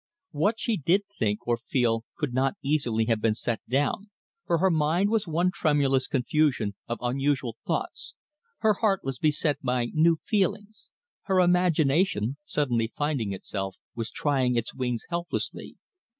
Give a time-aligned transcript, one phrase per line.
[0.31, 4.09] What she did think or feel could not easily have been set down,
[4.47, 8.15] for her mind was one tremulous confusion of unusual thoughts,
[8.61, 10.89] her heart was beset by new feelings,
[11.25, 15.75] her imagination, suddenly finding itself, was trying its wings helplessly.